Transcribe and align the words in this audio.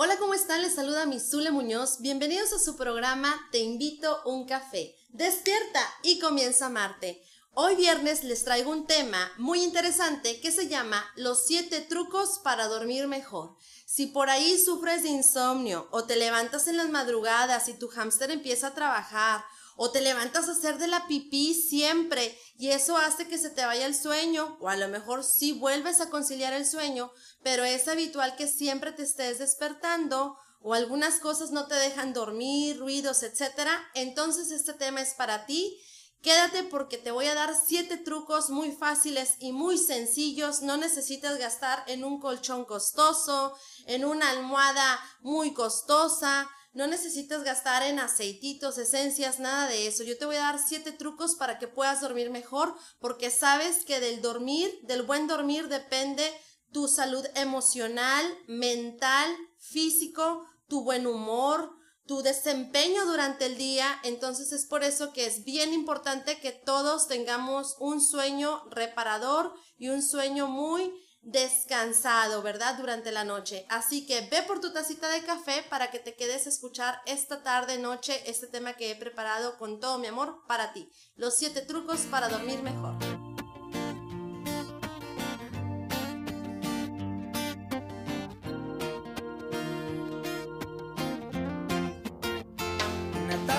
Hola, 0.00 0.16
¿cómo 0.16 0.32
están? 0.32 0.62
Les 0.62 0.76
saluda 0.76 1.06
Misule 1.06 1.50
Muñoz. 1.50 1.98
Bienvenidos 1.98 2.52
a 2.52 2.60
su 2.60 2.76
programa 2.76 3.34
Te 3.50 3.58
invito 3.58 4.22
un 4.26 4.46
café. 4.46 4.94
Despierta 5.08 5.80
y 6.04 6.20
comienza 6.20 6.66
a 6.66 6.68
amarte. 6.68 7.20
Hoy 7.54 7.74
viernes 7.74 8.22
les 8.22 8.44
traigo 8.44 8.70
un 8.70 8.86
tema 8.86 9.32
muy 9.38 9.60
interesante 9.64 10.40
que 10.40 10.52
se 10.52 10.68
llama 10.68 11.04
Los 11.16 11.46
7 11.46 11.80
trucos 11.80 12.38
para 12.44 12.68
dormir 12.68 13.08
mejor. 13.08 13.56
Si 13.86 14.06
por 14.06 14.30
ahí 14.30 14.56
sufres 14.56 15.02
de 15.02 15.08
insomnio 15.08 15.88
o 15.90 16.04
te 16.04 16.14
levantas 16.14 16.68
en 16.68 16.76
las 16.76 16.90
madrugadas 16.90 17.68
y 17.68 17.74
tu 17.74 17.88
hámster 17.88 18.30
empieza 18.30 18.68
a 18.68 18.74
trabajar 18.74 19.44
o 19.80 19.90
te 19.92 20.00
levantas 20.00 20.48
a 20.48 20.52
hacer 20.52 20.76
de 20.76 20.88
la 20.88 21.06
pipí 21.06 21.54
siempre 21.54 22.36
y 22.58 22.70
eso 22.70 22.96
hace 22.96 23.28
que 23.28 23.38
se 23.38 23.48
te 23.48 23.64
vaya 23.64 23.86
el 23.86 23.94
sueño 23.94 24.58
o 24.60 24.68
a 24.68 24.76
lo 24.76 24.88
mejor 24.88 25.22
sí 25.22 25.52
vuelves 25.52 26.00
a 26.00 26.10
conciliar 26.10 26.52
el 26.52 26.66
sueño, 26.66 27.12
pero 27.44 27.62
es 27.64 27.86
habitual 27.86 28.34
que 28.36 28.48
siempre 28.48 28.92
te 28.92 29.04
estés 29.04 29.38
despertando 29.38 30.36
o 30.60 30.74
algunas 30.74 31.20
cosas 31.20 31.52
no 31.52 31.68
te 31.68 31.76
dejan 31.76 32.12
dormir, 32.12 32.78
ruidos, 32.80 33.22
etcétera, 33.22 33.80
entonces 33.94 34.50
este 34.50 34.72
tema 34.72 35.00
es 35.00 35.14
para 35.14 35.46
ti 35.46 35.80
Quédate 36.22 36.64
porque 36.64 36.98
te 36.98 37.12
voy 37.12 37.26
a 37.26 37.34
dar 37.36 37.54
siete 37.54 37.96
trucos 37.96 38.50
muy 38.50 38.72
fáciles 38.72 39.36
y 39.38 39.52
muy 39.52 39.78
sencillos. 39.78 40.62
No 40.62 40.76
necesitas 40.76 41.38
gastar 41.38 41.84
en 41.86 42.02
un 42.02 42.18
colchón 42.18 42.64
costoso, 42.64 43.54
en 43.86 44.04
una 44.04 44.30
almohada 44.30 44.98
muy 45.20 45.54
costosa. 45.54 46.50
No 46.72 46.86
necesitas 46.86 47.44
gastar 47.44 47.82
en 47.82 47.98
aceititos, 47.98 48.78
esencias, 48.78 49.38
nada 49.38 49.68
de 49.68 49.86
eso. 49.86 50.04
Yo 50.04 50.18
te 50.18 50.26
voy 50.26 50.36
a 50.36 50.40
dar 50.40 50.58
siete 50.58 50.92
trucos 50.92 51.34
para 51.34 51.58
que 51.58 51.68
puedas 51.68 52.00
dormir 52.00 52.30
mejor 52.30 52.74
porque 53.00 53.30
sabes 53.30 53.84
que 53.84 54.00
del 54.00 54.20
dormir, 54.20 54.70
del 54.82 55.02
buen 55.02 55.26
dormir 55.26 55.68
depende 55.68 56.30
tu 56.72 56.86
salud 56.86 57.24
emocional, 57.34 58.24
mental, 58.46 59.34
físico, 59.58 60.46
tu 60.68 60.84
buen 60.84 61.06
humor, 61.06 61.78
tu 62.06 62.22
desempeño 62.22 63.04
durante 63.04 63.46
el 63.46 63.58
día, 63.58 64.00
entonces 64.02 64.52
es 64.52 64.64
por 64.64 64.82
eso 64.82 65.12
que 65.12 65.26
es 65.26 65.44
bien 65.44 65.74
importante 65.74 66.40
que 66.40 66.52
todos 66.52 67.06
tengamos 67.06 67.76
un 67.80 68.02
sueño 68.02 68.64
reparador 68.70 69.52
y 69.76 69.88
un 69.88 70.02
sueño 70.02 70.46
muy 70.46 70.90
descansado, 71.30 72.42
¿verdad? 72.42 72.76
Durante 72.78 73.12
la 73.12 73.24
noche. 73.24 73.66
Así 73.68 74.06
que 74.06 74.22
ve 74.30 74.42
por 74.42 74.60
tu 74.60 74.72
tacita 74.72 75.08
de 75.08 75.22
café 75.22 75.64
para 75.68 75.90
que 75.90 75.98
te 75.98 76.14
quedes 76.14 76.46
a 76.46 76.48
escuchar 76.48 77.00
esta 77.06 77.42
tarde, 77.42 77.78
noche, 77.78 78.22
este 78.26 78.46
tema 78.46 78.74
que 78.74 78.90
he 78.90 78.96
preparado 78.96 79.58
con 79.58 79.78
todo 79.78 79.98
mi 79.98 80.06
amor 80.06 80.42
para 80.46 80.72
ti. 80.72 80.90
Los 81.16 81.34
siete 81.34 81.60
trucos 81.62 82.00
para 82.10 82.28
dormir 82.28 82.62
mejor. 82.62 82.96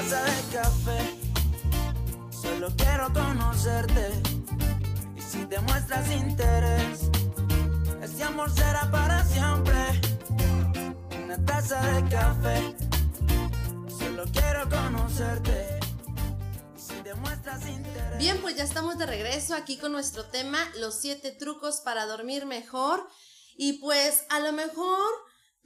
de 0.10 0.58
café. 0.58 1.20
Solo 2.32 2.70
quiero 2.76 3.14
conocerte. 3.14 4.10
Y 5.16 5.22
si 5.22 5.46
te 5.46 5.60
muestras 5.60 6.10
interés, 6.12 7.12
Bien, 18.18 18.38
pues 18.42 18.56
ya 18.56 18.64
estamos 18.64 18.98
de 18.98 19.06
regreso 19.06 19.56
aquí 19.56 19.78
con 19.78 19.92
nuestro 19.92 20.26
tema, 20.26 20.60
los 20.78 20.96
siete 20.96 21.32
trucos 21.32 21.82
para 21.82 22.06
dormir 22.06 22.46
mejor. 22.46 23.08
Y 23.58 23.74
pues 23.80 24.26
a 24.30 24.40
lo 24.40 24.52
mejor 24.52 25.10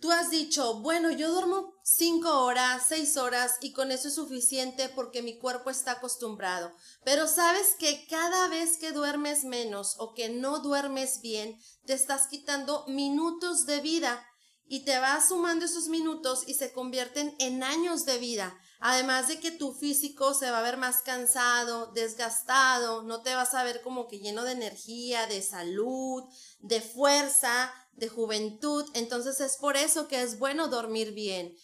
Tú 0.03 0.11
has 0.11 0.29
dicho, 0.29 0.81
bueno, 0.81 1.11
yo 1.11 1.31
duermo 1.31 1.75
cinco 1.81 2.43
horas, 2.43 2.83
seis 2.89 3.15
horas 3.15 3.53
y 3.61 3.71
con 3.71 3.89
eso 3.89 4.09
es 4.09 4.15
suficiente 4.15 4.89
porque 4.89 5.21
mi 5.21 5.39
cuerpo 5.39 5.69
está 5.69 5.93
acostumbrado. 5.93 6.73
Pero 7.05 7.25
sabes 7.25 7.75
que 7.79 8.05
cada 8.07 8.49
vez 8.49 8.75
que 8.75 8.91
duermes 8.91 9.45
menos 9.45 9.95
o 9.99 10.13
que 10.13 10.27
no 10.27 10.59
duermes 10.59 11.21
bien, 11.21 11.57
te 11.85 11.93
estás 11.93 12.27
quitando 12.27 12.83
minutos 12.89 13.65
de 13.65 13.79
vida 13.79 14.27
y 14.67 14.81
te 14.81 14.99
vas 14.99 15.29
sumando 15.29 15.63
esos 15.63 15.87
minutos 15.87 16.43
y 16.47 16.55
se 16.55 16.73
convierten 16.73 17.33
en 17.39 17.63
años 17.63 18.03
de 18.03 18.17
vida. 18.17 18.59
Además 18.81 19.29
de 19.29 19.39
que 19.39 19.51
tu 19.51 19.73
físico 19.73 20.33
se 20.33 20.51
va 20.51 20.59
a 20.59 20.63
ver 20.63 20.75
más 20.75 21.01
cansado, 21.03 21.93
desgastado, 21.93 23.03
no 23.03 23.21
te 23.21 23.33
vas 23.33 23.53
a 23.53 23.63
ver 23.63 23.81
como 23.81 24.09
que 24.09 24.19
lleno 24.19 24.43
de 24.43 24.51
energía, 24.51 25.27
de 25.27 25.41
salud, 25.41 26.25
de 26.59 26.81
fuerza, 26.81 27.73
de 27.95 28.09
juventud, 28.09 28.85
entonces 28.93 29.39
es 29.39 29.57
por 29.57 29.77
eso 29.77 30.07
que 30.07 30.21
es 30.21 30.39
bueno 30.39 30.67
dormir 30.67 31.13
bien. 31.13 31.55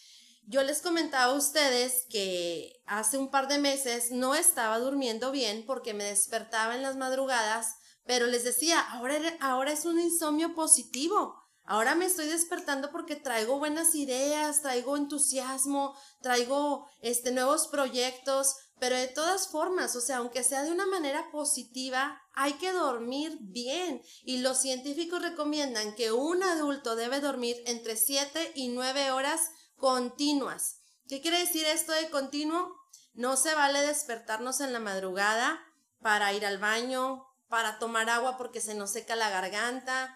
Yo 0.46 0.64
les 0.64 0.82
comentaba 0.82 1.34
a 1.34 1.38
ustedes 1.38 2.06
que 2.10 2.82
hace 2.88 3.18
un 3.18 3.30
par 3.30 3.48
de 3.48 3.60
meses 3.60 4.12
no 4.12 4.34
estaba 4.34 4.80
durmiendo 4.80 5.32
bien 5.32 5.64
porque 5.68 5.94
me 5.94 6.06
despertaba 6.06 6.76
en 6.76 6.82
las 6.82 6.96
madrugadas, 6.96 7.76
pero 8.04 8.26
les 8.26 8.44
decía, 8.44 8.80
ahora, 8.80 9.20
ahora 9.42 9.72
es 9.72 9.86
un 9.86 10.00
insomnio 10.00 10.56
positivo. 10.56 11.36
Ahora 11.66 11.94
me 11.94 12.06
estoy 12.06 12.26
despertando 12.26 12.90
porque 12.92 13.16
traigo 13.16 13.60
buenas 13.60 13.94
ideas, 13.94 14.64
traigo 14.64 14.98
entusiasmo, 14.98 15.96
traigo 16.20 16.90
este 17.02 17.32
nuevos 17.32 17.68
proyectos, 17.68 18.56
pero 18.80 18.96
de 18.96 19.08
todas 19.08 19.48
formas, 19.50 19.96
o 19.96 20.02
sea, 20.02 20.18
aunque 20.18 20.44
sea 20.44 20.64
de 20.64 20.72
una 20.72 20.86
manera 20.86 21.30
positiva, 21.32 22.22
hay 22.34 22.54
que 22.54 22.72
dormir 22.72 23.38
bien. 23.42 24.02
Y 24.24 24.38
los 24.38 24.60
científicos 24.60 25.22
recomiendan 25.22 25.96
que 25.96 26.12
un 26.12 26.42
adulto 26.44 26.96
debe 26.96 27.20
dormir 27.20 27.62
entre 27.66 27.98
7 27.98 28.54
y 28.56 28.70
9 28.70 29.12
horas 29.12 29.52
continuas. 29.76 30.78
¿Qué 31.08 31.22
quiere 31.22 31.40
decir 31.40 31.66
esto 31.66 31.92
de 31.92 32.10
continuo? 32.10 32.76
No 33.14 33.36
se 33.36 33.54
vale 33.54 33.82
despertarnos 33.82 34.62
en 34.62 34.72
la 34.72 34.80
madrugada 34.80 35.60
para 36.02 36.32
ir 36.34 36.46
al 36.46 36.58
baño, 36.58 37.26
para 37.50 37.80
tomar 37.80 38.10
agua 38.10 38.38
porque 38.38 38.62
se 38.62 38.76
nos 38.76 38.92
seca 38.92 39.16
la 39.16 39.30
garganta 39.30 40.16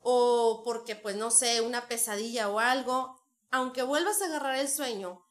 o 0.00 0.62
porque, 0.64 0.96
pues 0.96 1.14
no 1.14 1.30
sé, 1.30 1.60
una 1.60 1.86
pesadilla 1.86 2.48
o 2.48 2.58
algo. 2.58 3.20
Aunque 3.50 3.82
vuelvas 3.82 4.22
a 4.22 4.26
agarrar 4.26 4.56
el 4.56 4.68
sueño, 4.68 5.22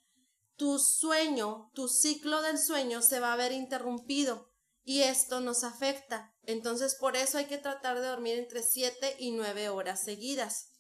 tu 0.60 0.78
sueño, 0.78 1.72
tu 1.74 1.88
ciclo 1.88 2.42
del 2.42 2.60
sueño 2.60 3.02
se 3.02 3.22
va 3.22 3.32
a 3.32 3.38
ver 3.38 3.54
interrumpido 3.54 4.52
y 4.84 5.04
esto 5.04 5.40
nos 5.40 5.64
afecta. 5.64 6.36
Entonces, 6.44 6.96
por 6.96 7.16
eso 7.16 7.38
hay 7.38 7.46
que 7.46 7.58
tratar 7.58 8.00
de 8.00 8.06
dormir 8.06 8.38
entre 8.38 8.62
7 8.62 9.16
y 9.20 9.32
9 9.32 9.70
horas 9.70 10.04
seguidas. 10.04 10.74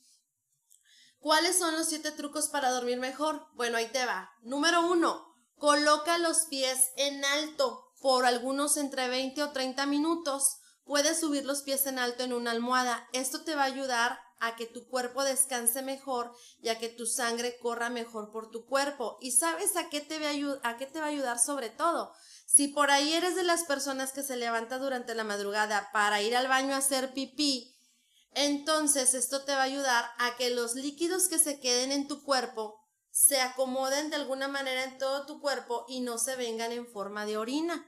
¿Cuáles 1.19 1.57
son 1.57 1.78
los 1.78 1.88
7 1.88 2.12
trucos 2.12 2.50
para 2.50 2.72
dormir 2.72 3.00
mejor? 3.00 3.47
Bueno, 3.53 3.78
ahí 3.78 3.88
te 3.88 4.06
va. 4.06 4.29
Número 4.41 4.85
1. 4.85 5.25
Coloca 5.56 6.17
los 6.17 6.41
pies 6.50 6.91
en 6.97 7.23
alto 7.23 7.94
por 8.01 8.25
algunos 8.25 8.75
entre 8.75 9.07
20 9.07 9.44
o 9.44 9.51
30 9.51 9.85
minutos. 9.85 10.57
Puedes 10.84 11.22
subir 11.22 11.46
los 11.46 11.61
pies 11.61 11.85
en 11.88 12.00
alto 12.00 12.23
en 12.23 12.34
una 12.34 12.51
almohada. 12.51 13.07
Esto 13.13 13.44
te 13.44 13.56
va 13.56 13.61
a 13.61 13.66
ayudar 13.67 14.19
a 14.40 14.56
que 14.56 14.66
tu 14.66 14.88
cuerpo 14.88 15.24
descanse 15.24 15.82
mejor 15.82 16.34
y 16.62 16.70
a 16.70 16.80
que 16.80 16.90
tu 16.90 17.06
sangre 17.06 17.58
corra 17.60 17.90
mejor 17.90 18.32
por 18.32 18.50
tu 18.52 18.66
cuerpo. 18.66 19.18
¿Y 19.22 19.32
sabes 19.32 19.76
a 19.76 19.90
qué 19.90 20.02
te 20.02 20.20
va 20.20 20.30
a, 20.30 20.70
a, 20.70 20.78
qué 20.78 20.86
te 20.86 21.00
va 21.00 21.06
a 21.06 21.10
ayudar 21.10 21.40
sobre 21.40 21.70
todo? 21.70 22.14
Si 22.46 22.70
por 22.70 22.92
ahí 22.92 23.14
eres 23.14 23.36
de 23.36 23.44
las 23.44 23.64
personas 23.64 24.12
que 24.12 24.24
se 24.24 24.38
levanta 24.38 24.80
durante 24.80 25.16
la 25.16 25.24
madrugada 25.24 25.90
para 25.94 26.22
ir 26.22 26.36
al 26.36 26.48
baño 26.48 26.74
a 26.74 26.78
hacer 26.78 27.14
pipí, 27.14 27.76
entonces 28.34 29.14
esto 29.14 29.44
te 29.44 29.54
va 29.54 29.62
a 29.62 29.64
ayudar 29.64 30.06
a 30.18 30.36
que 30.38 30.50
los 30.50 30.76
líquidos 30.76 31.28
que 31.28 31.40
se 31.40 31.60
queden 31.60 31.92
en 31.92 32.08
tu 32.08 32.24
cuerpo 32.24 32.80
se 33.12 33.42
acomoden 33.42 34.10
de 34.10 34.16
alguna 34.16 34.48
manera 34.48 34.84
en 34.84 34.98
todo 34.98 35.26
tu 35.26 35.42
cuerpo 35.42 35.86
y 35.88 36.02
no 36.02 36.18
se 36.18 36.36
vengan 36.36 36.72
en 36.72 36.88
forma 36.88 37.26
de 37.26 37.38
orina. 37.38 37.86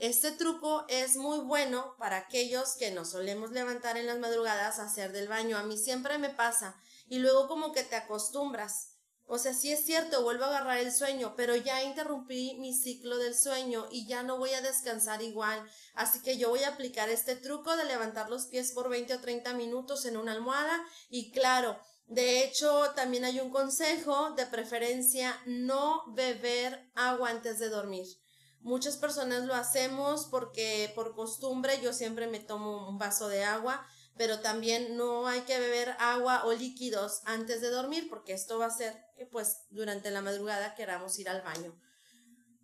Este 0.00 0.32
truco 0.32 0.86
es 0.88 1.16
muy 1.16 1.40
bueno 1.40 1.94
para 1.98 2.16
aquellos 2.16 2.74
que 2.78 2.90
nos 2.90 3.10
solemos 3.10 3.50
levantar 3.50 3.98
en 3.98 4.06
las 4.06 4.18
madrugadas 4.18 4.78
a 4.78 4.84
hacer 4.84 5.12
del 5.12 5.28
baño. 5.28 5.58
A 5.58 5.62
mí 5.62 5.76
siempre 5.76 6.16
me 6.16 6.30
pasa 6.30 6.74
y 7.06 7.18
luego 7.18 7.46
como 7.48 7.72
que 7.72 7.84
te 7.84 7.96
acostumbras. 7.96 8.96
O 9.26 9.36
sea, 9.36 9.52
sí 9.52 9.70
es 9.70 9.84
cierto, 9.84 10.22
vuelvo 10.22 10.44
a 10.44 10.48
agarrar 10.48 10.78
el 10.78 10.90
sueño, 10.90 11.34
pero 11.36 11.54
ya 11.54 11.84
interrumpí 11.84 12.56
mi 12.60 12.72
ciclo 12.72 13.18
del 13.18 13.36
sueño 13.36 13.88
y 13.90 14.06
ya 14.06 14.22
no 14.22 14.38
voy 14.38 14.54
a 14.54 14.62
descansar 14.62 15.20
igual. 15.20 15.62
Así 15.92 16.22
que 16.22 16.38
yo 16.38 16.48
voy 16.48 16.62
a 16.62 16.68
aplicar 16.68 17.10
este 17.10 17.36
truco 17.36 17.76
de 17.76 17.84
levantar 17.84 18.30
los 18.30 18.46
pies 18.46 18.72
por 18.72 18.88
20 18.88 19.12
o 19.12 19.20
30 19.20 19.52
minutos 19.52 20.06
en 20.06 20.16
una 20.16 20.32
almohada 20.32 20.82
y 21.10 21.30
claro, 21.30 21.78
de 22.06 22.42
hecho, 22.42 22.90
también 22.96 23.26
hay 23.26 23.38
un 23.38 23.50
consejo 23.50 24.30
de 24.30 24.46
preferencia 24.46 25.38
no 25.44 26.04
beber 26.14 26.90
agua 26.94 27.28
antes 27.28 27.58
de 27.58 27.68
dormir. 27.68 28.06
Muchas 28.62 28.96
personas 28.96 29.44
lo 29.44 29.54
hacemos 29.54 30.26
porque 30.26 30.92
por 30.94 31.14
costumbre 31.14 31.80
yo 31.80 31.92
siempre 31.92 32.26
me 32.26 32.40
tomo 32.40 32.88
un 32.88 32.98
vaso 32.98 33.28
de 33.28 33.44
agua, 33.44 33.86
pero 34.16 34.40
también 34.40 34.96
no 34.96 35.26
hay 35.26 35.40
que 35.42 35.58
beber 35.58 35.96
agua 35.98 36.44
o 36.44 36.52
líquidos 36.52 37.22
antes 37.24 37.62
de 37.62 37.70
dormir 37.70 38.08
porque 38.10 38.34
esto 38.34 38.58
va 38.58 38.66
a 38.66 38.68
hacer 38.68 38.94
que 39.16 39.24
pues 39.24 39.62
durante 39.70 40.10
la 40.10 40.20
madrugada 40.20 40.74
queramos 40.74 41.18
ir 41.18 41.28
al 41.30 41.40
baño. 41.40 41.74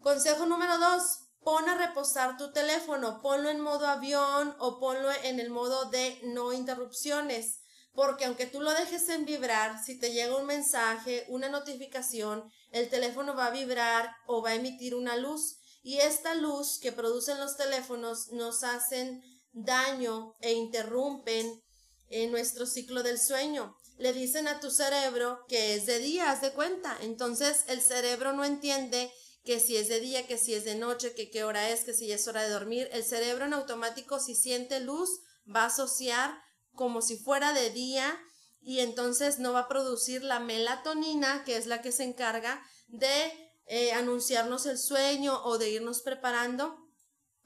Consejo 0.00 0.44
número 0.44 0.78
dos, 0.78 1.20
pon 1.42 1.68
a 1.68 1.78
reposar 1.78 2.36
tu 2.36 2.52
teléfono, 2.52 3.22
ponlo 3.22 3.48
en 3.48 3.60
modo 3.60 3.86
avión 3.86 4.54
o 4.58 4.78
ponlo 4.78 5.10
en 5.22 5.40
el 5.40 5.48
modo 5.48 5.86
de 5.86 6.20
no 6.24 6.52
interrupciones 6.52 7.60
porque 7.96 8.26
aunque 8.26 8.46
tú 8.46 8.60
lo 8.60 8.70
dejes 8.72 9.08
en 9.08 9.24
vibrar, 9.24 9.82
si 9.82 9.98
te 9.98 10.12
llega 10.12 10.36
un 10.36 10.44
mensaje, 10.44 11.24
una 11.28 11.48
notificación, 11.48 12.44
el 12.70 12.90
teléfono 12.90 13.34
va 13.34 13.46
a 13.46 13.50
vibrar 13.50 14.14
o 14.26 14.42
va 14.42 14.50
a 14.50 14.54
emitir 14.54 14.94
una 14.94 15.16
luz 15.16 15.58
y 15.86 15.98
esta 15.98 16.34
luz 16.34 16.80
que 16.80 16.90
producen 16.90 17.38
los 17.38 17.56
teléfonos 17.56 18.32
nos 18.32 18.64
hacen 18.64 19.22
daño 19.52 20.34
e 20.40 20.52
interrumpen 20.52 21.62
en 22.08 22.32
nuestro 22.32 22.66
ciclo 22.66 23.04
del 23.04 23.20
sueño. 23.20 23.76
Le 23.96 24.12
dicen 24.12 24.48
a 24.48 24.58
tu 24.58 24.72
cerebro 24.72 25.44
que 25.46 25.76
es 25.76 25.86
de 25.86 26.00
día, 26.00 26.32
haz 26.32 26.40
de 26.40 26.50
cuenta. 26.50 26.98
Entonces 27.02 27.62
el 27.68 27.80
cerebro 27.80 28.32
no 28.32 28.44
entiende 28.44 29.12
que 29.44 29.60
si 29.60 29.76
es 29.76 29.86
de 29.86 30.00
día, 30.00 30.26
que 30.26 30.38
si 30.38 30.54
es 30.54 30.64
de 30.64 30.74
noche, 30.74 31.14
que 31.14 31.30
qué 31.30 31.44
hora 31.44 31.70
es, 31.70 31.84
que 31.84 31.94
si 31.94 32.10
es 32.10 32.26
hora 32.26 32.42
de 32.42 32.50
dormir. 32.50 32.88
El 32.90 33.04
cerebro 33.04 33.44
en 33.44 33.52
automático 33.52 34.18
si 34.18 34.34
siente 34.34 34.80
luz 34.80 35.08
va 35.48 35.62
a 35.62 35.66
asociar 35.66 36.36
como 36.72 37.00
si 37.00 37.16
fuera 37.16 37.52
de 37.52 37.70
día 37.70 38.20
y 38.60 38.80
entonces 38.80 39.38
no 39.38 39.52
va 39.52 39.60
a 39.60 39.68
producir 39.68 40.24
la 40.24 40.40
melatonina, 40.40 41.44
que 41.44 41.56
es 41.56 41.66
la 41.66 41.80
que 41.80 41.92
se 41.92 42.02
encarga 42.02 42.60
de 42.88 43.46
eh, 43.66 43.92
anunciarnos 43.92 44.66
el 44.66 44.78
sueño 44.78 45.42
o 45.44 45.58
de 45.58 45.70
irnos 45.70 46.02
preparando 46.02 46.76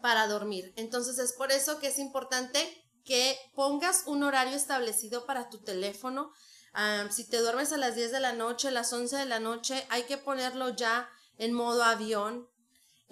para 0.00 0.26
dormir. 0.26 0.72
Entonces 0.76 1.18
es 1.18 1.32
por 1.32 1.52
eso 1.52 1.78
que 1.78 1.88
es 1.88 1.98
importante 1.98 2.58
que 3.04 3.38
pongas 3.54 4.04
un 4.06 4.22
horario 4.22 4.56
establecido 4.56 5.26
para 5.26 5.48
tu 5.48 5.62
teléfono. 5.62 6.32
Si 7.10 7.28
te 7.28 7.38
duermes 7.38 7.72
a 7.72 7.76
las 7.76 7.96
10 7.96 8.12
de 8.12 8.20
la 8.20 8.32
noche, 8.32 8.68
a 8.68 8.70
las 8.70 8.92
11 8.92 9.16
de 9.16 9.26
la 9.26 9.40
noche, 9.40 9.84
hay 9.88 10.04
que 10.04 10.16
ponerlo 10.16 10.68
ya 10.68 11.08
en 11.36 11.52
modo 11.52 11.82
avión 11.82 12.48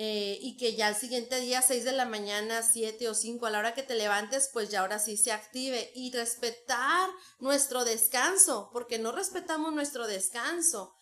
eh, 0.01 0.39
y 0.41 0.57
que 0.57 0.77
ya 0.77 0.89
el 0.89 0.95
siguiente 0.95 1.41
día, 1.41 1.61
6 1.61 1.83
de 1.83 1.91
la 1.91 2.05
mañana, 2.05 2.63
7 2.63 3.09
o 3.09 3.15
5, 3.15 3.47
a 3.47 3.51
la 3.51 3.59
hora 3.59 3.75
que 3.75 3.83
te 3.83 3.97
levantes, 3.97 4.49
pues 4.53 4.69
ya 4.69 4.83
ahora 4.83 5.01
sí 5.01 5.17
se 5.17 5.33
active 5.33 5.91
y 5.93 6.13
respetar 6.13 7.11
nuestro 7.41 7.85
descanso, 7.85 8.71
porque 8.73 9.01
no 9.01 9.11
respetamos 9.11 9.73
nuestro 9.73 10.07
descanso. 10.07 10.95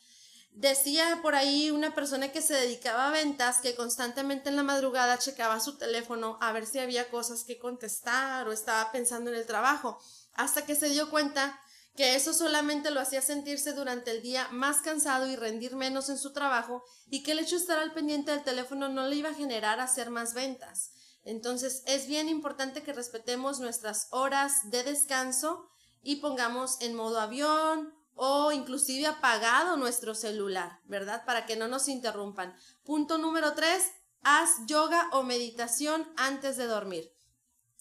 Decía 0.57 1.21
por 1.21 1.35
ahí 1.35 1.71
una 1.71 1.95
persona 1.95 2.33
que 2.33 2.41
se 2.41 2.55
dedicaba 2.55 3.09
a 3.09 3.11
ventas 3.11 3.59
que 3.61 3.75
constantemente 3.75 4.49
en 4.49 4.57
la 4.57 4.63
madrugada 4.63 5.19
checaba 5.19 5.61
su 5.61 5.77
teléfono 5.77 6.39
a 6.41 6.51
ver 6.53 6.65
si 6.65 6.79
había 6.79 7.11
cosas 7.11 7.45
que 7.45 7.59
contestar 7.59 8.49
o 8.49 8.53
estaba 8.53 8.91
pensando 8.91 9.31
en 9.31 9.37
el 9.37 9.45
trabajo, 9.45 9.99
hasta 10.33 10.65
que 10.65 10.75
se 10.75 10.89
dio 10.89 11.11
cuenta 11.11 11.61
que 11.95 12.15
eso 12.15 12.33
solamente 12.33 12.91
lo 12.91 13.01
hacía 13.01 13.21
sentirse 13.21 13.75
durante 13.75 14.11
el 14.11 14.23
día 14.23 14.49
más 14.51 14.79
cansado 14.79 15.27
y 15.27 15.37
rendir 15.37 15.77
menos 15.77 16.09
en 16.09 16.17
su 16.17 16.33
trabajo 16.33 16.83
y 17.11 17.23
que 17.23 17.33
el 17.33 17.41
hecho 17.41 17.57
de 17.57 17.61
estar 17.61 17.79
al 17.79 17.93
pendiente 17.93 18.31
del 18.31 18.43
teléfono 18.43 18.89
no 18.89 19.07
le 19.07 19.17
iba 19.17 19.29
a 19.29 19.35
generar 19.35 19.79
hacer 19.79 20.09
más 20.09 20.33
ventas. 20.33 20.91
Entonces 21.25 21.83
es 21.85 22.07
bien 22.07 22.31
importante 22.31 22.83
que 22.83 22.95
respetemos 22.95 23.61
nuestras 23.61 24.09
horas 24.11 24.55
de 24.71 24.85
descanso 24.85 25.69
y 26.03 26.17
pongamos 26.17 26.81
en 26.81 26.95
modo 26.95 27.21
avión 27.21 27.93
o 28.17 28.51
inclusive 28.51 29.07
apagado 29.07 29.77
nuestro 29.77 30.15
celular, 30.15 30.81
¿verdad? 30.87 31.25
Para 31.27 31.45
que 31.45 31.55
no 31.55 31.69
nos 31.69 31.87
interrumpan. 31.87 32.57
Punto 32.83 33.19
número 33.19 33.53
tres, 33.55 33.93
haz 34.23 34.51
yoga 34.67 35.09
o 35.13 35.23
meditación 35.23 36.11
antes 36.17 36.57
de 36.57 36.67
dormir. 36.67 37.13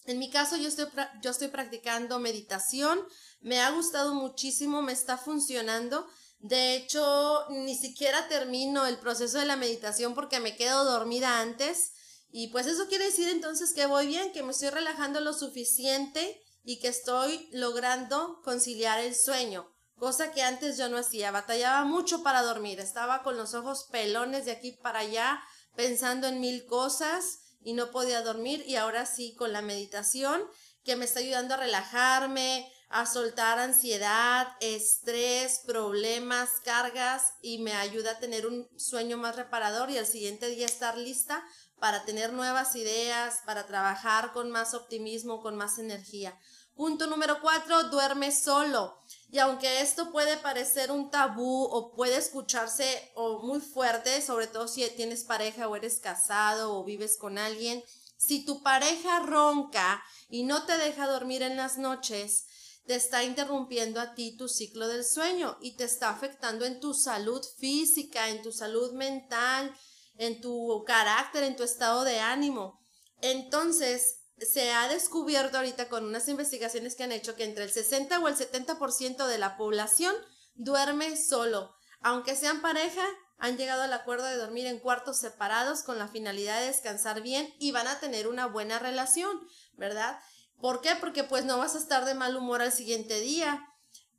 En 0.04 0.18
mi 0.18 0.30
caso, 0.30 0.56
yo 0.56 0.68
estoy, 0.68 0.86
yo 1.22 1.30
estoy 1.30 1.48
practicando 1.48 2.20
meditación, 2.20 3.00
me 3.40 3.60
ha 3.60 3.70
gustado 3.70 4.14
muchísimo, 4.14 4.82
me 4.82 4.92
está 4.92 5.16
funcionando. 5.16 6.06
De 6.38 6.76
hecho, 6.76 7.46
ni 7.48 7.74
siquiera 7.74 8.28
termino 8.28 8.86
el 8.86 8.98
proceso 8.98 9.38
de 9.38 9.46
la 9.46 9.56
meditación 9.56 10.14
porque 10.14 10.38
me 10.38 10.54
quedo 10.54 10.84
dormida 10.84 11.40
antes. 11.40 11.92
Y 12.30 12.48
pues 12.48 12.66
eso 12.66 12.88
quiere 12.88 13.06
decir 13.06 13.30
entonces 13.30 13.72
que 13.72 13.86
voy 13.86 14.06
bien, 14.06 14.32
que 14.32 14.42
me 14.42 14.52
estoy 14.52 14.68
relajando 14.68 15.20
lo 15.20 15.32
suficiente 15.32 16.40
y 16.62 16.78
que 16.78 16.88
estoy 16.88 17.48
logrando 17.52 18.42
conciliar 18.44 19.00
el 19.00 19.14
sueño 19.14 19.75
cosa 19.98 20.32
que 20.32 20.42
antes 20.42 20.76
yo 20.76 20.88
no 20.88 20.98
hacía. 20.98 21.30
Batallaba 21.30 21.84
mucho 21.84 22.22
para 22.22 22.42
dormir, 22.42 22.80
estaba 22.80 23.22
con 23.22 23.36
los 23.36 23.54
ojos 23.54 23.88
pelones 23.90 24.44
de 24.44 24.52
aquí 24.52 24.72
para 24.72 25.00
allá, 25.00 25.42
pensando 25.74 26.26
en 26.26 26.40
mil 26.40 26.66
cosas 26.66 27.40
y 27.62 27.72
no 27.72 27.90
podía 27.90 28.22
dormir 28.22 28.64
y 28.66 28.76
ahora 28.76 29.06
sí 29.06 29.34
con 29.34 29.52
la 29.52 29.62
meditación 29.62 30.42
que 30.84 30.96
me 30.96 31.04
está 31.04 31.20
ayudando 31.20 31.54
a 31.54 31.58
relajarme, 31.58 32.72
a 32.88 33.06
soltar 33.06 33.58
ansiedad, 33.58 34.46
estrés, 34.60 35.62
problemas, 35.66 36.48
cargas 36.64 37.34
y 37.42 37.58
me 37.58 37.74
ayuda 37.74 38.12
a 38.12 38.18
tener 38.20 38.46
un 38.46 38.68
sueño 38.78 39.16
más 39.16 39.34
reparador 39.34 39.90
y 39.90 39.98
al 39.98 40.06
siguiente 40.06 40.46
día 40.48 40.66
estar 40.66 40.96
lista 40.96 41.44
para 41.80 42.04
tener 42.04 42.32
nuevas 42.32 42.76
ideas, 42.76 43.40
para 43.44 43.66
trabajar 43.66 44.32
con 44.32 44.50
más 44.50 44.74
optimismo, 44.74 45.42
con 45.42 45.56
más 45.56 45.78
energía. 45.78 46.38
Punto 46.74 47.06
número 47.06 47.40
cuatro, 47.40 47.84
duerme 47.84 48.30
solo. 48.30 49.02
Y 49.28 49.38
aunque 49.38 49.80
esto 49.80 50.12
puede 50.12 50.36
parecer 50.36 50.90
un 50.90 51.10
tabú 51.10 51.64
o 51.64 51.92
puede 51.92 52.16
escucharse 52.16 53.10
o 53.14 53.40
muy 53.40 53.60
fuerte, 53.60 54.22
sobre 54.22 54.46
todo 54.46 54.68
si 54.68 54.86
tienes 54.90 55.24
pareja 55.24 55.68
o 55.68 55.76
eres 55.76 55.98
casado 55.98 56.76
o 56.76 56.84
vives 56.84 57.16
con 57.16 57.36
alguien, 57.36 57.82
si 58.16 58.44
tu 58.44 58.62
pareja 58.62 59.20
ronca 59.20 60.02
y 60.28 60.44
no 60.44 60.64
te 60.64 60.78
deja 60.78 61.06
dormir 61.06 61.42
en 61.42 61.56
las 61.56 61.76
noches, 61.76 62.46
te 62.86 62.94
está 62.94 63.24
interrumpiendo 63.24 64.00
a 64.00 64.14
ti 64.14 64.36
tu 64.36 64.48
ciclo 64.48 64.86
del 64.86 65.04
sueño 65.04 65.58
y 65.60 65.76
te 65.76 65.84
está 65.84 66.10
afectando 66.10 66.64
en 66.64 66.78
tu 66.78 66.94
salud 66.94 67.44
física, 67.58 68.28
en 68.28 68.42
tu 68.42 68.52
salud 68.52 68.92
mental, 68.92 69.74
en 70.18 70.40
tu 70.40 70.84
carácter, 70.86 71.42
en 71.42 71.56
tu 71.56 71.64
estado 71.64 72.04
de 72.04 72.20
ánimo. 72.20 72.80
Entonces, 73.20 74.20
se 74.38 74.72
ha 74.72 74.88
descubierto 74.88 75.56
ahorita 75.56 75.88
con 75.88 76.04
unas 76.04 76.28
investigaciones 76.28 76.94
que 76.94 77.04
han 77.04 77.12
hecho 77.12 77.36
que 77.36 77.44
entre 77.44 77.64
el 77.64 77.70
60 77.70 78.18
o 78.18 78.28
el 78.28 78.36
70% 78.36 79.26
de 79.26 79.38
la 79.38 79.56
población 79.56 80.14
duerme 80.54 81.16
solo. 81.16 81.74
Aunque 82.00 82.36
sean 82.36 82.60
pareja, 82.60 83.04
han 83.38 83.56
llegado 83.56 83.82
al 83.82 83.92
acuerdo 83.92 84.26
de 84.26 84.36
dormir 84.36 84.66
en 84.66 84.78
cuartos 84.78 85.18
separados 85.18 85.82
con 85.82 85.98
la 85.98 86.08
finalidad 86.08 86.60
de 86.60 86.66
descansar 86.66 87.22
bien 87.22 87.52
y 87.58 87.72
van 87.72 87.86
a 87.86 88.00
tener 88.00 88.28
una 88.28 88.46
buena 88.46 88.78
relación, 88.78 89.40
¿verdad? 89.74 90.18
¿Por 90.60 90.80
qué? 90.80 90.96
Porque 90.98 91.24
pues 91.24 91.44
no 91.44 91.58
vas 91.58 91.74
a 91.74 91.78
estar 91.78 92.04
de 92.04 92.14
mal 92.14 92.36
humor 92.36 92.62
al 92.62 92.72
siguiente 92.72 93.20
día, 93.20 93.62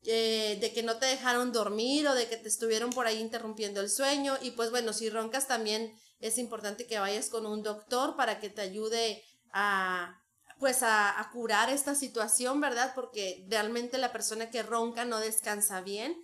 de 0.04 0.72
que 0.74 0.84
no 0.84 0.98
te 0.98 1.08
dejaron 1.08 1.52
dormir 1.52 2.08
o 2.08 2.14
de 2.14 2.30
que 2.30 2.38
te 2.38 2.48
estuvieron 2.48 2.92
por 2.92 3.08
ahí 3.08 3.20
interrumpiendo 3.20 3.82
el 3.82 3.90
sueño 3.90 4.38
y 4.42 4.52
pues 4.52 4.70
bueno, 4.70 4.94
si 4.94 5.10
roncas 5.10 5.48
también 5.48 5.94
es 6.20 6.38
importante 6.38 6.88
que 6.88 7.00
vayas 7.00 7.30
con 7.30 7.46
un 7.46 7.64
doctor 7.64 8.16
para 8.16 8.40
que 8.40 8.50
te 8.50 8.62
ayude 8.62 9.24
a 9.54 10.22
pues 10.60 10.82
a, 10.82 11.30
curar 11.32 11.70
esta 11.70 11.96
situación, 11.96 12.60
¿verdad? 12.60 12.94
Porque 12.96 13.46
realmente 13.50 13.98
la 13.98 14.12
persona 14.12 14.50
que 14.50 14.64
ronca 14.64 15.06
no 15.06 15.20
descansa 15.20 15.82
bien 15.82 16.18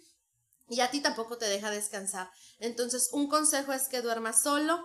y 0.67 0.79
a 0.79 0.89
ti 0.89 1.01
tampoco 1.01 1.37
te 1.37 1.45
deja 1.45 1.69
descansar. 1.69 2.31
Entonces, 2.59 3.09
un 3.11 3.27
consejo 3.27 3.73
es 3.73 3.87
que 3.87 4.01
duermas 4.01 4.41
solo. 4.41 4.83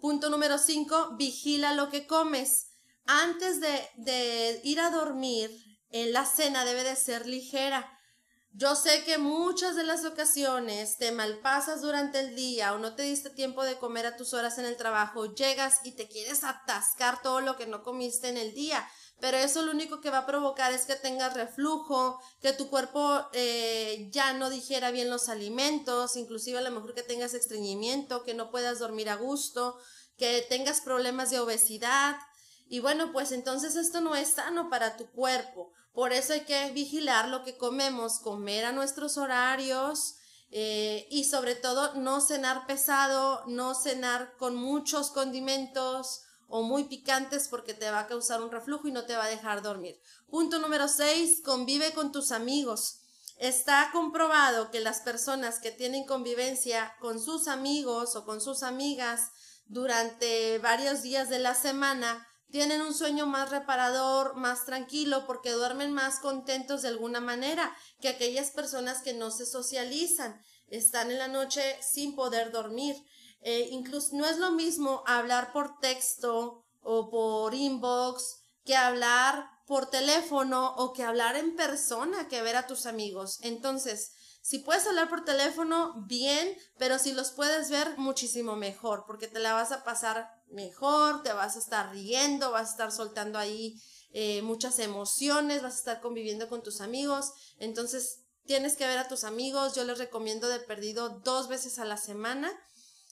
Punto 0.00 0.30
número 0.30 0.58
cinco, 0.58 1.14
vigila 1.16 1.74
lo 1.74 1.90
que 1.90 2.06
comes. 2.06 2.70
Antes 3.04 3.60
de, 3.60 3.88
de 3.96 4.60
ir 4.64 4.80
a 4.80 4.90
dormir, 4.90 5.50
en 5.90 6.12
la 6.12 6.24
cena 6.26 6.64
debe 6.64 6.84
de 6.84 6.96
ser 6.96 7.26
ligera. 7.26 7.97
Yo 8.52 8.74
sé 8.74 9.04
que 9.04 9.18
muchas 9.18 9.76
de 9.76 9.84
las 9.84 10.04
ocasiones 10.04 10.96
te 10.96 11.12
malpasas 11.12 11.82
durante 11.82 12.18
el 12.18 12.34
día 12.34 12.72
o 12.74 12.78
no 12.78 12.94
te 12.94 13.02
diste 13.02 13.30
tiempo 13.30 13.62
de 13.62 13.78
comer 13.78 14.06
a 14.06 14.16
tus 14.16 14.34
horas 14.34 14.58
en 14.58 14.64
el 14.64 14.76
trabajo, 14.76 15.34
llegas 15.34 15.80
y 15.84 15.92
te 15.92 16.08
quieres 16.08 16.42
atascar 16.42 17.22
todo 17.22 17.40
lo 17.40 17.56
que 17.56 17.66
no 17.66 17.82
comiste 17.82 18.28
en 18.28 18.36
el 18.36 18.54
día, 18.54 18.88
pero 19.20 19.36
eso 19.36 19.62
lo 19.62 19.72
único 19.72 20.00
que 20.00 20.10
va 20.10 20.18
a 20.18 20.26
provocar 20.26 20.72
es 20.72 20.86
que 20.86 20.94
tengas 20.96 21.34
reflujo, 21.34 22.20
que 22.40 22.52
tu 22.52 22.68
cuerpo 22.68 23.28
eh, 23.32 24.08
ya 24.12 24.32
no 24.32 24.48
digiera 24.48 24.90
bien 24.90 25.10
los 25.10 25.28
alimentos, 25.28 26.16
inclusive 26.16 26.58
a 26.58 26.62
lo 26.62 26.70
mejor 26.70 26.94
que 26.94 27.02
tengas 27.02 27.34
estreñimiento, 27.34 28.22
que 28.22 28.34
no 28.34 28.50
puedas 28.50 28.78
dormir 28.78 29.10
a 29.10 29.16
gusto, 29.16 29.78
que 30.16 30.44
tengas 30.48 30.80
problemas 30.80 31.30
de 31.30 31.40
obesidad. 31.40 32.16
Y 32.68 32.80
bueno, 32.80 33.12
pues 33.12 33.32
entonces 33.32 33.76
esto 33.76 34.00
no 34.00 34.14
es 34.14 34.28
sano 34.30 34.70
para 34.70 34.96
tu 34.96 35.10
cuerpo. 35.10 35.72
Por 35.98 36.12
eso 36.12 36.32
hay 36.32 36.42
que 36.42 36.70
vigilar 36.70 37.26
lo 37.26 37.42
que 37.42 37.56
comemos, 37.56 38.20
comer 38.20 38.64
a 38.66 38.70
nuestros 38.70 39.16
horarios 39.18 40.14
eh, 40.52 41.08
y 41.10 41.24
sobre 41.24 41.56
todo 41.56 41.92
no 41.94 42.20
cenar 42.20 42.68
pesado, 42.68 43.42
no 43.48 43.74
cenar 43.74 44.36
con 44.36 44.54
muchos 44.54 45.10
condimentos 45.10 46.20
o 46.46 46.62
muy 46.62 46.84
picantes 46.84 47.48
porque 47.48 47.74
te 47.74 47.90
va 47.90 47.98
a 47.98 48.06
causar 48.06 48.40
un 48.42 48.52
reflujo 48.52 48.86
y 48.86 48.92
no 48.92 49.06
te 49.06 49.16
va 49.16 49.24
a 49.24 49.28
dejar 49.28 49.60
dormir. 49.60 50.00
Punto 50.30 50.60
número 50.60 50.86
6, 50.86 51.40
convive 51.44 51.92
con 51.92 52.12
tus 52.12 52.30
amigos. 52.30 53.00
Está 53.40 53.90
comprobado 53.92 54.70
que 54.70 54.78
las 54.78 55.00
personas 55.00 55.58
que 55.58 55.72
tienen 55.72 56.06
convivencia 56.06 56.94
con 57.00 57.18
sus 57.20 57.48
amigos 57.48 58.14
o 58.14 58.24
con 58.24 58.40
sus 58.40 58.62
amigas 58.62 59.32
durante 59.66 60.60
varios 60.60 61.02
días 61.02 61.28
de 61.28 61.40
la 61.40 61.56
semana 61.56 62.24
tienen 62.50 62.80
un 62.80 62.94
sueño 62.94 63.26
más 63.26 63.50
reparador, 63.50 64.34
más 64.36 64.64
tranquilo, 64.64 65.26
porque 65.26 65.50
duermen 65.50 65.92
más 65.92 66.18
contentos 66.20 66.82
de 66.82 66.88
alguna 66.88 67.20
manera 67.20 67.76
que 68.00 68.08
aquellas 68.08 68.50
personas 68.50 69.02
que 69.02 69.14
no 69.14 69.30
se 69.30 69.46
socializan, 69.46 70.40
están 70.70 71.10
en 71.10 71.18
la 71.18 71.28
noche 71.28 71.62
sin 71.82 72.14
poder 72.14 72.52
dormir. 72.52 72.96
Eh, 73.40 73.68
incluso 73.70 74.16
no 74.16 74.26
es 74.26 74.38
lo 74.38 74.50
mismo 74.52 75.02
hablar 75.06 75.52
por 75.52 75.78
texto 75.78 76.64
o 76.80 77.10
por 77.10 77.54
inbox 77.54 78.42
que 78.64 78.76
hablar 78.76 79.48
por 79.66 79.90
teléfono 79.90 80.74
o 80.76 80.92
que 80.92 81.04
hablar 81.04 81.36
en 81.36 81.54
persona 81.54 82.28
que 82.28 82.42
ver 82.42 82.56
a 82.56 82.66
tus 82.66 82.86
amigos. 82.86 83.38
Entonces, 83.42 84.12
si 84.40 84.60
puedes 84.60 84.86
hablar 84.86 85.08
por 85.08 85.24
teléfono, 85.24 85.94
bien, 86.06 86.56
pero 86.78 86.98
si 86.98 87.12
los 87.12 87.30
puedes 87.32 87.70
ver, 87.70 87.98
muchísimo 87.98 88.56
mejor, 88.56 89.04
porque 89.06 89.28
te 89.28 89.40
la 89.40 89.52
vas 89.52 89.72
a 89.72 89.84
pasar 89.84 90.30
mejor, 90.48 91.22
te 91.22 91.32
vas 91.32 91.56
a 91.56 91.58
estar 91.58 91.92
riendo, 91.92 92.50
vas 92.50 92.68
a 92.68 92.70
estar 92.72 92.92
soltando 92.92 93.38
ahí 93.38 93.80
eh, 94.10 94.40
muchas 94.42 94.78
emociones, 94.78 95.62
vas 95.62 95.74
a 95.74 95.78
estar 95.78 96.00
conviviendo 96.00 96.48
con 96.48 96.62
tus 96.62 96.80
amigos. 96.80 97.32
Entonces, 97.58 98.20
tienes 98.46 98.76
que 98.76 98.86
ver 98.86 98.98
a 98.98 99.08
tus 99.08 99.24
amigos. 99.24 99.74
Yo 99.74 99.84
les 99.84 99.98
recomiendo 99.98 100.48
de 100.48 100.60
perdido 100.60 101.20
dos 101.20 101.48
veces 101.48 101.78
a 101.78 101.84
la 101.84 101.98
semana. 101.98 102.50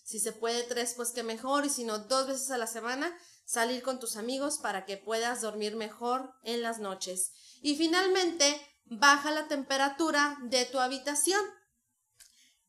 Si 0.05 0.19
se 0.19 0.33
puede 0.33 0.63
tres, 0.63 0.95
pues 0.97 1.11
que 1.11 1.23
mejor. 1.23 1.67
Y 1.67 1.69
si 1.69 1.85
no, 1.85 1.99
dos 1.99 2.27
veces 2.27 2.51
a 2.51 2.59
la 2.59 2.67
semana, 2.67 3.15
salir 3.45 3.83
con 3.83 4.01
tus 4.01 4.17
amigos 4.17 4.59
para 4.59 4.87
que 4.87 4.97
puedas 4.97 5.43
dormir 5.43 5.77
mejor 5.77 6.33
en 6.43 6.63
las 6.63 6.79
noches. 6.79 7.33
Y 7.61 7.77
finalmente, 7.77 8.59
baja 8.87 9.31
la 9.31 9.49
temperatura 9.49 10.39
de 10.43 10.65
tu 10.65 10.79
habitación. 10.79 11.41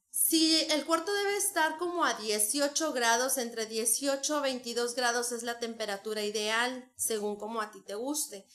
Si 0.10 0.62
el 0.72 0.86
cuarto 0.86 1.14
debe 1.14 1.38
estar 1.38 1.78
como 1.78 2.04
a 2.04 2.16
18 2.16 2.92
grados, 2.92 3.38
entre 3.38 3.66
18 3.66 4.40
y 4.40 4.42
22 4.42 4.96
grados 4.96 5.32
es 5.32 5.44
la 5.44 5.60
temperatura 5.60 6.24
ideal, 6.24 6.92
según 6.96 7.38
como 7.38 7.62
a 7.62 7.72
ti 7.72 7.82
te 7.82 7.96
guste. 7.96 8.48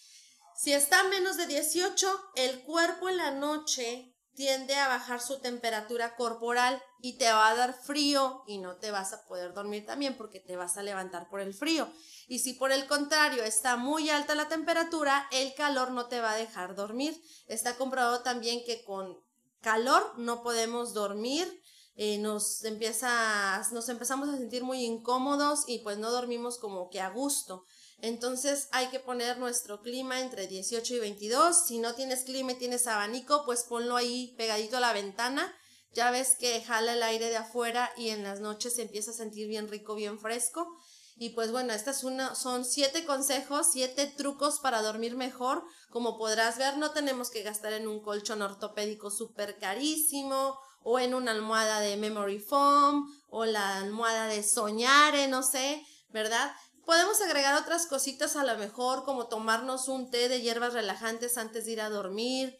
Si 0.57 0.73
está 0.73 1.00
a 1.00 1.09
menos 1.09 1.37
de 1.37 1.47
18, 1.47 2.33
el 2.35 2.62
cuerpo 2.62 3.09
en 3.09 3.16
la 3.16 3.31
noche 3.31 4.12
tiende 4.34 4.74
a 4.74 4.88
bajar 4.88 5.20
su 5.20 5.40
temperatura 5.40 6.16
corporal 6.16 6.82
y 7.00 7.18
te 7.18 7.30
va 7.30 7.48
a 7.48 7.54
dar 7.54 7.74
frío 7.74 8.42
y 8.46 8.58
no 8.58 8.76
te 8.76 8.90
vas 8.90 9.12
a 9.12 9.26
poder 9.26 9.52
dormir 9.52 9.84
también 9.84 10.16
porque 10.16 10.40
te 10.40 10.56
vas 10.56 10.76
a 10.76 10.82
levantar 10.82 11.28
por 11.28 11.40
el 11.40 11.54
frío. 11.54 11.88
Y 12.28 12.38
si 12.38 12.54
por 12.54 12.72
el 12.72 12.86
contrario 12.86 13.42
está 13.42 13.76
muy 13.76 14.08
alta 14.10 14.34
la 14.34 14.48
temperatura, 14.48 15.28
el 15.32 15.54
calor 15.54 15.90
no 15.90 16.06
te 16.06 16.20
va 16.20 16.32
a 16.32 16.36
dejar 16.36 16.74
dormir. 16.74 17.20
Está 17.46 17.76
comprobado 17.76 18.22
también 18.22 18.64
que 18.64 18.84
con 18.84 19.20
calor 19.60 20.18
no 20.18 20.42
podemos 20.42 20.94
dormir. 20.94 21.62
Eh, 21.94 22.16
nos 22.18 22.64
empieza, 22.64 23.62
nos 23.72 23.88
empezamos 23.90 24.28
a 24.30 24.38
sentir 24.38 24.64
muy 24.64 24.82
incómodos 24.82 25.64
y 25.66 25.80
pues 25.80 25.98
no 25.98 26.10
dormimos 26.10 26.58
como 26.58 26.88
que 26.88 27.00
a 27.00 27.10
gusto. 27.10 27.64
Entonces 28.02 28.68
hay 28.73 28.88
que 28.88 28.99
poner 28.99 29.38
nuestro 29.38 29.80
clima 29.80 30.21
entre 30.21 30.49
18 30.49 30.97
y 30.97 30.99
22. 30.99 31.66
Si 31.66 31.78
no 31.78 31.94
tienes 31.94 32.25
clima 32.25 32.52
y 32.52 32.56
tienes 32.56 32.88
abanico, 32.88 33.44
pues 33.47 33.62
ponlo 33.62 33.97
ahí 33.97 34.35
pegadito 34.37 34.76
a 34.76 34.80
la 34.80 34.92
ventana. 34.92 35.54
Ya 35.94 36.11
ves 36.11 36.37
que 36.37 36.61
jala 36.62 36.94
el 36.94 37.02
aire 37.04 37.30
de 37.30 37.37
afuera 37.37 37.92
y 37.97 38.09
en 38.09 38.25
las 38.25 38.40
noches 38.40 38.75
se 38.75 38.82
empieza 38.82 39.12
a 39.12 39.14
sentir 39.14 39.47
bien 39.47 39.68
rico, 39.68 39.94
bien 39.94 40.18
fresco. 40.18 40.76
Y 41.16 41.30
pues 41.30 41.52
bueno, 41.52 41.73
estas 41.73 42.00
son 42.00 42.64
siete 42.64 43.06
consejos, 43.06 43.68
siete 43.71 44.09
trucos 44.09 44.59
para 44.59 44.82
dormir 44.82 45.14
mejor. 45.14 45.62
Como 45.90 46.18
podrás 46.18 46.59
ver, 46.59 46.78
no 46.78 46.90
tenemos 46.90 47.30
que 47.30 47.44
gastar 47.44 47.73
en 47.73 47.87
un 47.87 48.02
colchón 48.02 48.42
ortopédico 48.42 49.12
súper 49.12 49.59
carísimo 49.59 50.59
o 50.82 50.99
en 50.99 51.14
una 51.14 51.30
almohada 51.30 51.78
de 51.78 51.97
memory 51.97 52.40
foam 52.40 53.06
o 53.28 53.44
la 53.44 53.76
almohada 53.76 54.26
de 54.26 54.42
soñare, 54.42 55.28
no 55.28 55.44
sé, 55.44 55.87
¿verdad? 56.09 56.52
Podemos 56.84 57.20
agregar 57.20 57.60
otras 57.60 57.86
cositas 57.86 58.34
a 58.36 58.44
lo 58.44 58.58
mejor, 58.58 59.04
como 59.04 59.28
tomarnos 59.28 59.88
un 59.88 60.10
té 60.10 60.28
de 60.28 60.40
hierbas 60.40 60.72
relajantes 60.72 61.38
antes 61.38 61.64
de 61.64 61.72
ir 61.72 61.80
a 61.80 61.90
dormir. 61.90 62.58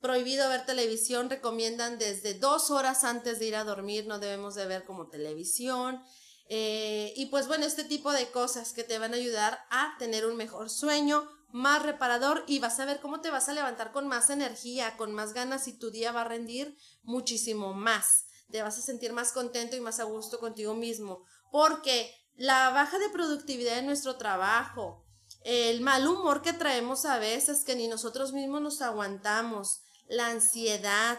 Prohibido 0.00 0.48
ver 0.48 0.64
televisión, 0.64 1.28
recomiendan 1.28 1.98
desde 1.98 2.34
dos 2.34 2.70
horas 2.70 3.04
antes 3.04 3.38
de 3.38 3.46
ir 3.46 3.56
a 3.56 3.64
dormir, 3.64 4.06
no 4.06 4.18
debemos 4.18 4.54
de 4.54 4.66
ver 4.66 4.84
como 4.84 5.08
televisión. 5.08 6.02
Eh, 6.46 7.12
y 7.16 7.26
pues 7.26 7.48
bueno, 7.48 7.64
este 7.64 7.84
tipo 7.84 8.12
de 8.12 8.30
cosas 8.30 8.72
que 8.72 8.84
te 8.84 8.98
van 8.98 9.14
a 9.14 9.16
ayudar 9.16 9.58
a 9.70 9.96
tener 9.98 10.26
un 10.26 10.36
mejor 10.36 10.70
sueño, 10.70 11.28
más 11.48 11.82
reparador 11.82 12.44
y 12.46 12.58
vas 12.58 12.78
a 12.80 12.84
ver 12.84 13.00
cómo 13.00 13.20
te 13.20 13.30
vas 13.30 13.48
a 13.48 13.54
levantar 13.54 13.92
con 13.92 14.06
más 14.08 14.28
energía, 14.28 14.96
con 14.96 15.12
más 15.14 15.32
ganas 15.32 15.68
y 15.68 15.72
tu 15.78 15.90
día 15.90 16.12
va 16.12 16.22
a 16.22 16.28
rendir 16.28 16.76
muchísimo 17.02 17.74
más. 17.74 18.26
Te 18.50 18.62
vas 18.62 18.78
a 18.78 18.82
sentir 18.82 19.12
más 19.12 19.32
contento 19.32 19.74
y 19.74 19.80
más 19.80 20.00
a 20.00 20.04
gusto 20.04 20.38
contigo 20.38 20.74
mismo. 20.74 21.24
Porque 21.50 22.12
la 22.36 22.70
baja 22.70 22.98
de 22.98 23.08
productividad 23.10 23.78
en 23.78 23.86
nuestro 23.86 24.16
trabajo, 24.16 25.04
el 25.42 25.80
mal 25.80 26.06
humor 26.06 26.42
que 26.42 26.52
traemos 26.52 27.04
a 27.04 27.18
veces 27.18 27.64
que 27.64 27.76
ni 27.76 27.88
nosotros 27.88 28.32
mismos 28.32 28.62
nos 28.62 28.82
aguantamos, 28.82 29.82
la 30.08 30.28
ansiedad, 30.28 31.18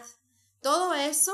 todo 0.60 0.94
eso 0.94 1.32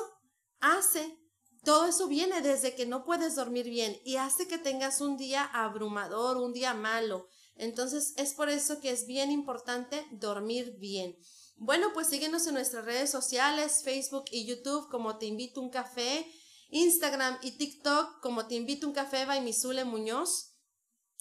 hace, 0.61 1.19
todo 1.65 1.87
eso 1.87 2.09
viene 2.09 2.43
desde 2.43 2.75
que 2.75 2.87
no 2.87 3.05
puedes 3.05 3.37
dormir 3.37 3.69
bien 3.69 3.99
y 4.05 4.17
hace 4.17 4.49
que 4.49 4.59
tengas 4.59 5.01
un 5.01 5.17
día 5.17 5.45
abrumador, 5.45 6.37
un 6.37 6.53
día 6.53 6.75
malo. 6.75 7.29
Entonces 7.57 8.15
es 8.17 8.35
por 8.35 8.49
eso 8.49 8.81
que 8.81 8.91
es 8.91 9.07
bien 9.07 9.31
importante 9.31 10.05
dormir 10.11 10.77
bien. 10.79 11.17
Bueno, 11.57 11.93
pues 11.95 12.09
síguenos 12.09 12.47
en 12.47 12.55
nuestras 12.55 12.85
redes 12.85 13.11
sociales, 13.11 13.83
Facebook 13.85 14.25
y 14.33 14.47
YouTube 14.47 14.89
como 14.91 15.19
Te 15.19 15.27
invito 15.27 15.61
a 15.61 15.63
un 15.63 15.71
café. 15.71 16.27
Instagram 16.73 17.39
y 17.43 17.53
TikTok 17.53 18.21
como 18.21 18.47
Te 18.47 18.55
invito 18.55 18.87
un 18.87 18.95
café 18.95 19.27
by 19.27 19.43
Misule 19.43 19.85
Muñoz. 19.85 20.55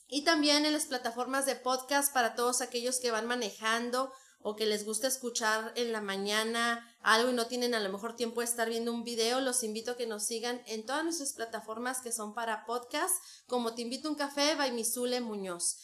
Y 0.07 0.23
también 0.23 0.65
en 0.65 0.71
las 0.71 0.85
plataformas 0.85 1.45
de 1.45 1.57
podcast 1.57 2.13
para 2.13 2.35
todos 2.35 2.61
aquellos 2.61 2.99
que 2.99 3.11
van 3.11 3.27
manejando 3.27 4.13
o 4.39 4.55
que 4.55 4.65
les 4.65 4.85
gusta 4.85 5.07
escuchar 5.07 5.73
en 5.75 5.91
la 5.91 5.99
mañana 5.99 6.95
algo 7.01 7.31
y 7.31 7.33
no 7.33 7.47
tienen 7.47 7.75
a 7.75 7.81
lo 7.81 7.89
mejor 7.89 8.15
tiempo 8.15 8.39
de 8.39 8.45
estar 8.45 8.69
viendo 8.69 8.93
un 8.93 9.03
video, 9.03 9.41
los 9.41 9.63
invito 9.63 9.91
a 9.91 9.97
que 9.97 10.07
nos 10.07 10.23
sigan 10.23 10.61
en 10.67 10.85
todas 10.85 11.03
nuestras 11.03 11.33
plataformas 11.33 11.99
que 11.99 12.13
son 12.13 12.33
para 12.33 12.65
podcast, 12.65 13.13
como 13.45 13.75
Te 13.75 13.81
invito 13.81 14.09
un 14.09 14.15
café 14.15 14.55
by 14.55 14.71
Misule 14.71 15.19
Muñoz. 15.19 15.79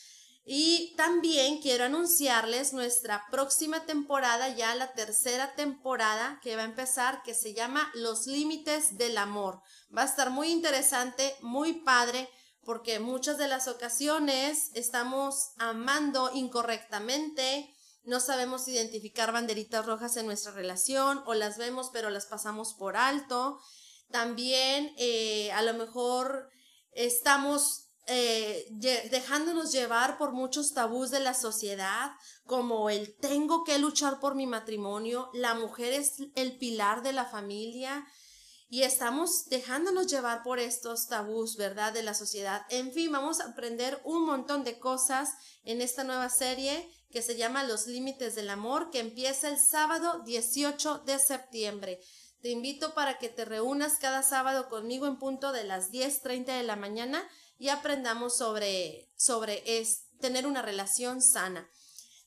Y 0.50 0.96
también 0.96 1.62
quiero 1.62 1.84
anunciarles 1.84 2.72
nuestra 2.72 3.26
próxima 3.30 3.86
temporada, 3.86 4.48
ya 4.48 4.74
la 4.76 4.94
tercera 4.94 5.56
temporada 5.56 6.40
que 6.42 6.56
va 6.56 6.62
a 6.62 6.66
empezar, 6.66 7.22
que 7.24 7.34
se 7.34 7.54
llama 7.54 7.92
Los 7.96 8.28
Límites 8.28 8.98
del 8.98 9.18
Amor. 9.18 9.62
Va 9.96 10.04
a 10.04 10.06
estar 10.06 10.30
muy 10.30 10.48
interesante, 10.50 11.36
muy 11.42 11.82
padre, 11.82 12.30
porque 12.64 13.02
muchas 13.02 13.38
de 13.38 13.50
las 13.50 13.68
ocasiones 13.68 14.72
estamos 14.74 15.50
amando 15.58 16.32
incorrectamente, 16.34 17.76
no 18.06 18.22
sabemos 18.22 18.70
identificar 18.70 19.34
banderitas 19.34 19.86
rojas 19.86 20.16
en 20.16 20.28
nuestra 20.28 20.54
relación 20.54 21.22
o 21.26 21.34
las 21.34 21.58
vemos 21.58 21.90
pero 21.92 22.10
las 22.10 22.26
pasamos 22.26 22.74
por 22.74 22.96
alto. 22.96 23.60
También 24.12 24.94
eh, 24.98 25.52
a 25.52 25.62
lo 25.62 25.74
mejor 25.74 26.50
estamos 26.94 27.87
eh, 28.08 28.66
dejándonos 29.12 29.72
llevar 29.72 30.18
por 30.18 30.32
muchos 30.32 30.74
tabús 30.74 31.12
de 31.12 31.20
la 31.20 31.34
sociedad, 31.34 32.12
como 32.46 32.90
el 32.90 33.16
tengo 33.18 33.64
que 33.64 33.80
luchar 33.80 34.20
por 34.20 34.36
mi 34.36 34.48
matrimonio, 34.48 35.30
la 35.34 35.54
mujer 35.54 35.94
es 35.94 36.16
el 36.36 36.58
pilar 36.58 37.04
de 37.04 37.14
la 37.14 37.26
familia, 37.26 38.08
y 38.70 38.84
estamos 38.84 39.46
dejándonos 39.50 40.08
llevar 40.08 40.44
por 40.44 40.60
estos 40.60 41.08
tabús, 41.08 41.56
¿verdad? 41.56 41.94
De 41.94 42.04
la 42.04 42.14
sociedad. 42.14 42.66
En 42.70 42.92
fin, 42.92 43.12
vamos 43.12 43.40
a 43.40 43.50
aprender 43.50 44.02
un 44.04 44.26
montón 44.26 44.64
de 44.64 44.78
cosas 44.78 45.30
en 45.64 45.82
esta 45.82 46.04
nueva 46.04 46.30
serie 46.30 46.90
que 47.10 47.22
se 47.22 47.38
llama 47.38 47.64
Los 47.64 47.88
Límites 47.88 48.36
del 48.36 48.50
Amor, 48.50 48.90
que 48.90 49.00
empieza 49.00 49.48
el 49.48 49.58
sábado 49.58 50.22
18 50.26 51.00
de 51.06 51.18
septiembre. 51.18 52.02
Te 52.42 52.50
invito 52.50 52.94
para 52.94 53.18
que 53.18 53.30
te 53.30 53.46
reúnas 53.46 54.00
cada 54.00 54.22
sábado 54.22 54.68
conmigo 54.68 55.08
en 55.08 55.18
punto 55.18 55.54
de 55.54 55.64
las 55.64 55.92
10.30 55.92 56.46
de 56.46 56.64
la 56.64 56.76
mañana 56.76 57.28
y 57.60 57.70
aprendamos 57.70 58.38
sobre, 58.38 59.10
sobre 59.16 59.64
tener 60.20 60.48
una 60.48 60.62
relación 60.62 61.22
sana. 61.22 61.70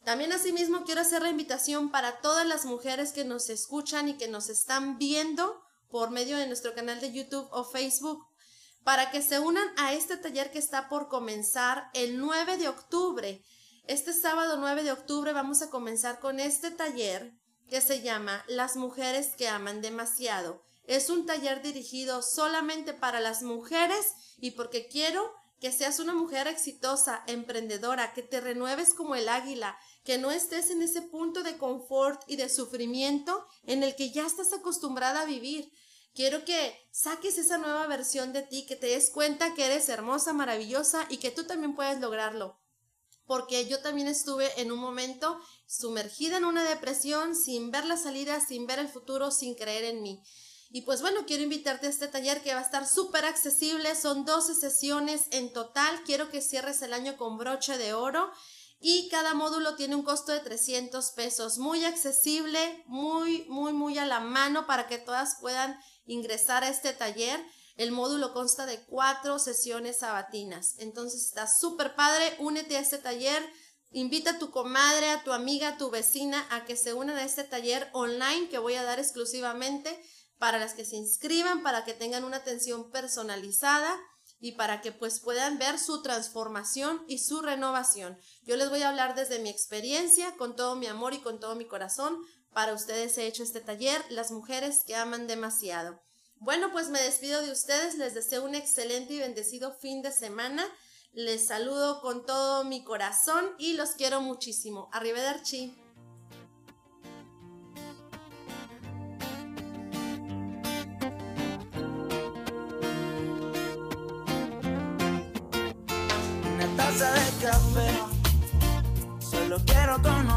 También 0.05 0.33
asimismo 0.33 0.85
quiero 0.85 1.03
hacer 1.03 1.23
la 1.23 1.31
invitación 1.31 1.91
para 1.91 2.21
todas 2.21 2.47
las 2.47 2.65
mujeres 2.65 3.13
que 3.13 3.25
nos 3.25 3.51
escuchan 3.51 4.09
y 4.09 4.17
que 4.17 4.29
nos 4.29 4.49
están 4.49 4.99
viendo 4.99 5.63
por 5.91 6.11
medio 6.11 6.39
de 6.39 6.47
nuestro 6.47 6.75
canal 6.75 7.01
de 7.01 7.13
YouTube 7.13 7.49
o 7.51 7.65
Facebook 7.65 8.27
para 8.83 9.11
que 9.11 9.23
se 9.23 9.41
unan 9.41 9.69
a 9.77 9.93
este 9.93 10.17
taller 10.17 10.51
que 10.51 10.59
está 10.59 10.89
por 10.89 11.09
comenzar 11.09 11.91
el 11.93 12.19
9 12.19 12.57
de 12.57 12.69
octubre. 12.69 13.45
Este 13.87 14.13
sábado 14.13 14.57
9 14.57 14.85
de 14.85 14.93
octubre 14.93 15.33
vamos 15.33 15.61
a 15.63 15.71
comenzar 15.71 16.19
con 16.19 16.41
este 16.41 16.71
taller 16.71 17.35
que 17.69 17.81
se 17.81 18.01
llama 18.01 18.45
Las 18.49 18.77
mujeres 18.77 19.35
que 19.37 19.49
aman 19.49 19.83
demasiado. 19.83 20.65
Es 20.91 21.09
un 21.09 21.25
taller 21.25 21.63
dirigido 21.63 22.21
solamente 22.21 22.93
para 22.93 23.21
las 23.21 23.45
mujeres 23.45 24.13
y 24.39 24.51
porque 24.51 24.89
quiero 24.89 25.31
que 25.61 25.71
seas 25.71 26.01
una 26.01 26.15
mujer 26.15 26.49
exitosa, 26.49 27.23
emprendedora, 27.29 28.13
que 28.13 28.25
te 28.25 28.41
renueves 28.41 28.93
como 28.95 29.15
el 29.15 29.29
águila, 29.29 29.79
que 30.03 30.19
no 30.19 30.33
estés 30.33 30.69
en 30.71 30.83
ese 30.83 31.01
punto 31.03 31.45
de 31.45 31.59
confort 31.59 32.21
y 32.27 32.35
de 32.35 32.49
sufrimiento 32.49 33.47
en 33.63 33.85
el 33.85 33.95
que 33.95 34.11
ya 34.11 34.27
estás 34.27 34.53
acostumbrada 34.53 35.21
a 35.21 35.27
vivir. 35.27 35.71
Quiero 36.13 36.45
que 36.45 36.77
saques 36.91 37.39
esa 37.39 37.59
nueva 37.59 37.87
versión 37.87 38.33
de 38.33 38.43
ti, 38.43 38.67
que 38.67 38.75
te 38.75 38.89
des 38.89 39.11
cuenta 39.11 39.55
que 39.55 39.67
eres 39.67 39.89
hermosa, 39.89 40.33
maravillosa 40.33 41.07
y 41.09 41.19
que 41.19 41.31
tú 41.31 41.45
también 41.45 41.77
puedes 41.77 42.01
lograrlo. 42.01 42.59
Porque 43.27 43.69
yo 43.69 43.81
también 43.81 44.09
estuve 44.09 44.61
en 44.61 44.73
un 44.73 44.81
momento 44.81 45.39
sumergida 45.69 46.39
en 46.39 46.47
una 46.47 46.69
depresión, 46.69 47.37
sin 47.37 47.71
ver 47.71 47.85
la 47.85 47.97
salida, 47.97 48.41
sin 48.41 48.67
ver 48.67 48.81
el 48.81 48.89
futuro, 48.89 49.31
sin 49.31 49.55
creer 49.55 49.85
en 49.85 50.03
mí. 50.03 50.21
Y 50.73 50.83
pues 50.83 51.01
bueno, 51.01 51.27
quiero 51.27 51.43
invitarte 51.43 51.89
a 51.89 51.91
este 51.91 52.07
taller 52.07 52.43
que 52.43 52.55
va 52.55 52.61
a 52.61 52.65
estar 52.65 52.87
súper 52.87 53.25
accesible. 53.25 53.97
Son 53.97 54.25
12 54.25 54.55
sesiones 54.55 55.23
en 55.33 55.53
total. 55.53 56.01
Quiero 56.05 56.31
que 56.31 56.41
cierres 56.41 56.81
el 56.83 56.93
año 56.93 57.17
con 57.17 57.39
broche 57.39 57.77
de 57.77 57.93
oro. 57.93 58.31
y 58.83 59.11
cada 59.11 59.35
módulo 59.35 59.75
tiene 59.75 59.95
un 59.95 60.03
costo 60.03 60.33
de 60.33 60.41
300 60.41 61.11
pesos, 61.11 61.59
muy 61.59 61.85
accesible, 61.85 62.83
muy, 62.87 63.45
muy, 63.51 63.75
muy 63.75 63.99
a 63.99 64.07
la 64.07 64.21
mano 64.21 64.67
para 64.67 64.87
que 64.87 64.97
todas 64.97 65.37
puedan 65.39 65.79
ingresar 66.07 66.65
a 66.65 66.71
este 66.71 66.95
taller. 66.95 67.45
El 67.77 67.93
módulo 67.93 68.33
consta 68.33 68.65
de 68.65 68.83
cuatro 68.87 69.39
sesiones 69.39 69.99
sabatinas, 69.99 70.77
entonces 70.79 71.27
está 71.27 71.47
súper 71.47 71.95
padre, 71.95 72.35
únete 72.39 72.79
a 72.79 72.81
este 72.81 72.97
taller, 72.97 73.43
invita 73.91 74.31
a 74.31 74.39
tu 74.39 74.51
comadre, 74.51 75.11
a 75.11 75.25
tu 75.25 75.33
amiga, 75.33 75.69
a 75.69 75.77
tu 75.77 75.91
vecina 75.91 76.47
a 76.51 76.65
que 76.65 76.77
se 76.77 76.95
unan 76.95 77.17
a 77.17 77.25
este 77.25 77.45
taller 77.45 77.91
online 77.93 78.49
que 78.49 78.59
voy 78.59 78.77
a 78.77 78.83
dar 78.83 78.99
exclusivamente 78.99 80.03
para 80.41 80.59
las 80.59 80.73
que 80.73 80.87
se 80.87 80.97
inscriban, 80.97 81.63
para 81.63 81.85
que 81.85 81.93
tengan 81.93 82.25
una 82.25 82.39
atención 82.39 82.91
personalizada 82.91 84.01
y 84.41 84.53
para 84.53 84.81
que 84.81 84.91
pues 84.91 85.21
puedan 85.21 85.59
ver 85.59 85.79
su 85.79 86.01
transformación 86.01 87.05
y 87.07 87.19
su 87.19 87.43
renovación. 87.43 88.19
Yo 88.45 88.57
les 88.57 88.71
voy 88.71 88.81
a 88.83 88.89
hablar 88.89 89.15
desde 89.15 89.39
mi 89.39 89.51
experiencia, 89.51 90.35
con 90.37 90.57
todo 90.57 90.77
mi 90.77 90.87
amor 90.87 91.13
y 91.13 91.19
con 91.19 91.41
todo 91.41 91.57
mi 91.57 91.67
corazón. 91.67 92.19
Para 92.55 92.73
ustedes 92.73 93.19
he 93.19 93.27
hecho 93.27 93.43
este 93.43 93.61
taller, 93.61 94.03
las 94.09 94.31
mujeres 94.31 94.83
que 94.87 94.97
aman 94.97 95.27
demasiado. 95.27 96.01
Bueno, 96.37 96.73
pues 96.73 96.89
me 96.89 97.03
despido 97.03 97.43
de 97.43 97.53
ustedes, 97.53 97.97
les 97.97 98.15
deseo 98.15 98.43
un 98.43 98.55
excelente 98.55 99.13
y 99.13 99.19
bendecido 99.19 99.75
fin 99.75 100.01
de 100.01 100.11
semana. 100.11 100.67
Les 101.13 101.47
saludo 101.49 102.01
con 102.01 102.25
todo 102.25 102.65
mi 102.65 102.83
corazón 102.83 103.55
y 103.59 103.75
los 103.75 103.91
quiero 103.91 104.23
muchísimo. 104.23 104.89
Arrivederci. 104.93 105.77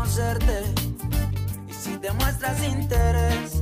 Y 0.05 1.74
si 1.74 1.98
te 1.98 2.12
muestras 2.12 2.62
interés, 2.62 3.62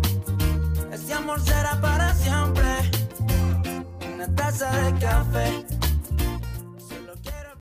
ese 0.92 1.14
amor 1.14 1.40
será 1.40 1.80
para 1.80 2.16
siempre. 2.16 2.66
Una 4.16 4.28
taza 4.36 4.72
de 4.72 5.00
café 5.00 5.71